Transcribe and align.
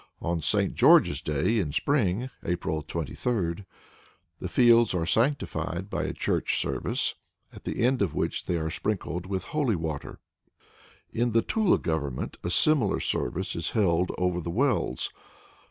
On 0.19 0.41
St. 0.41 0.73
George's 0.73 1.21
Day 1.21 1.59
in 1.59 1.71
spring, 1.71 2.31
April 2.43 2.81
23, 2.81 3.63
the 4.39 4.47
fields 4.49 4.95
are 4.95 5.05
sanctified 5.05 5.91
by 5.91 6.05
a 6.05 6.11
church 6.11 6.57
service, 6.59 7.13
at 7.53 7.65
the 7.65 7.85
end 7.85 8.01
of 8.01 8.15
which 8.15 8.45
they 8.47 8.57
are 8.57 8.71
sprinkled 8.71 9.27
with 9.27 9.43
holy 9.43 9.75
water. 9.75 10.19
In 11.13 11.33
the 11.33 11.43
Tula 11.43 11.77
Government 11.77 12.35
a 12.43 12.49
similar 12.49 12.99
service 12.99 13.55
is 13.55 13.69
held 13.77 14.11
over 14.17 14.41
the 14.41 14.49
wells. 14.49 15.11